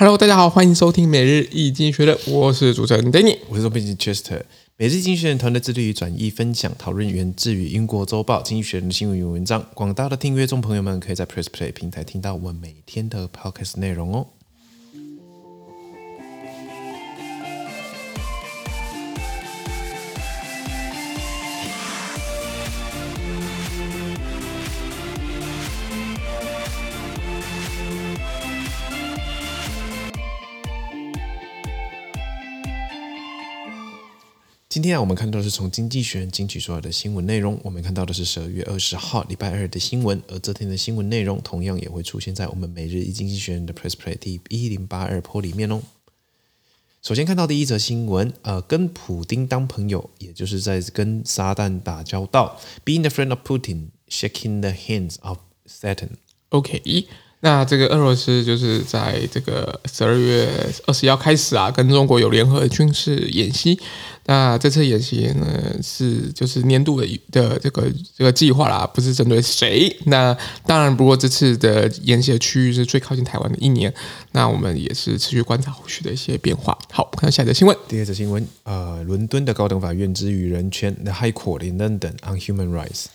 [0.00, 4.40] Hello，大家好，欢迎收听每日易经学人，我是主持人 Danny，我是总编辑 Chester。
[4.78, 9.62] 每日经济学人团队致力于转译、分享、讨论源自于英国周报《经济学人》的新闻与文章。
[9.74, 14.26] 广大的订阅众朋友们，可以在 Press Play 平台听到我们每天的 Podcast 内容哦。
[34.70, 37.60] 今天啊，我们看到的是从《经济学人》精取出来的新闻内容。
[37.64, 45.82] 我们看到的是十二月二十号礼拜二的新闻，而这天的新闻内容同样也会出现在我们每日一经济学人的 Press Play 第一零八二波里面哦。
[47.02, 56.10] 首先看到第一则新闻，呃，跟普丁当朋友，也就是在跟撒旦打交道，Being the friend of Putin, shaking the hands of Satan。
[56.50, 57.08] OK。
[57.40, 60.48] 那这个俄罗斯就是在这个十二月
[60.86, 63.78] 二十一号开始啊，跟中国有联合军事演习。
[64.26, 65.46] 那这次演习呢，
[65.82, 69.94] 是就是年度的的这个这个计划啦，不是针对谁。
[70.04, 73.92] 那当然，不过这次的演习的区域是最靠近台湾的一年。
[74.32, 76.78] 那我们也是持续观察后续的一些变化。
[76.92, 77.76] 好，我们看下一则新闻。
[77.88, 83.06] 第二则新闻，呃，伦敦的高等法院之于人权，The High Court in London on Human Rights。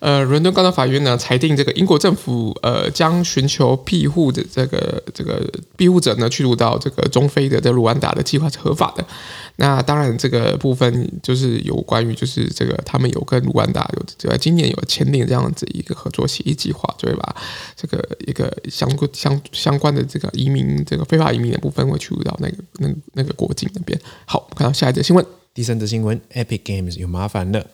[0.00, 9.06] 呃，伦敦高等法院呢裁定，这个英国政府呃将寻求庇护的这个这个庇护者呢驱逐到这个中非的这卢旺达的计划是合法的。
[9.56, 17.34] 那当然，这个部分就是有关于就是这个他们有跟卢旺达有这今年有签订这样子一个合作协议计划，就会把
[17.74, 23.98] 这个一个相关相相关的这个移民这个非法移民的部分会驱逐到那个那那个国境那边。
[24.26, 25.24] 好，看到下一则新闻。
[25.53, 27.71] 第三则新闻，Epic Games 有麻烦了，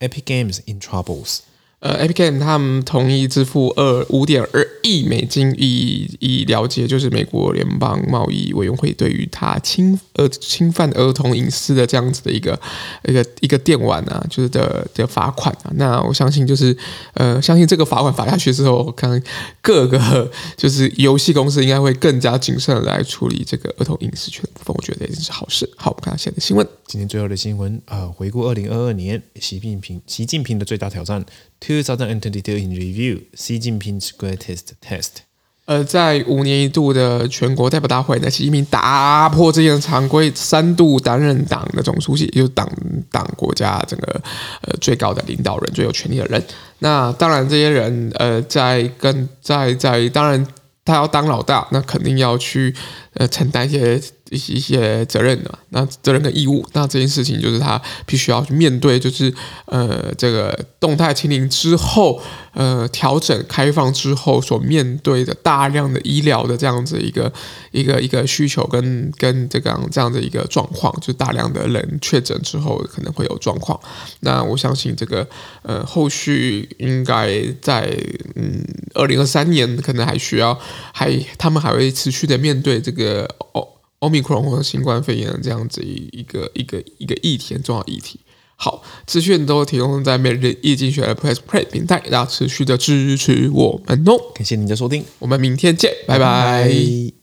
[0.00, 1.40] Epic Games in troubles。
[1.81, 12.59] 呃，Epic Games 他们同意支付二五点二亿美金以以了解，就是美国联邦贸易委员会对于他侵呃侵犯儿童隐私的这样子的一个
[13.05, 15.71] 一个一个电玩啊，就是的的罚款啊。
[15.75, 16.77] 那我相信就是
[17.15, 19.19] 呃，相信这个罚款罚下去之后，我看
[19.59, 24.75] 各个就是游戏公司应该会更加谨慎来处理这个儿童隐私权部分。
[24.77, 25.67] 我觉得也是好事。
[25.75, 26.67] 好，我们看到现在的新闻。
[26.85, 31.25] 今天最后的新闻啊，回顾二零二二年，习近平习近平的最大挑战。
[31.71, 35.21] 2022 in review，习近平 greatest test。
[35.65, 42.69] 呃，在五年一度的全国代表大会呢，习近平打破这样常规，三度担任党的总书记，也就是党
[43.09, 44.21] 党国家整个
[44.63, 46.43] 呃最高的领导人，最有权力的人。
[46.79, 50.45] 那当然，这些人呃，在跟在在，当然
[50.83, 52.75] 他要当老大，那肯定要去
[53.13, 54.01] 呃承担一些。
[54.31, 59.31] 一些一些责任的，那责任跟义务，那这件事情就是他必须要去面对，就是
[59.65, 62.21] 呃这个动态清零之后，
[62.53, 67.31] 呃调整开放之后所面对的大量的医疗的这样子一个
[67.71, 73.77] 一个一个需求跟跟这个这样的一个状况，就大量的人确诊之后可能会有状况。
[74.21, 75.27] 那我相信这个
[75.63, 77.93] 呃后续应该在
[78.35, 78.63] 嗯
[78.93, 80.57] 二零二三年可能还需要
[80.93, 83.67] 还他们还会持续的面对这个哦。
[84.01, 88.19] 奥密克戎或者新冠肺炎这样子一一个一个一个议题，很重要议题。
[88.55, 94.13] 好，资讯都提供在每日易经济学的 Press Play 平台，大家持续的支持我们哦。
[94.35, 96.63] 感谢您的收听，我们明天见，拜拜。
[96.63, 97.20] 拜拜。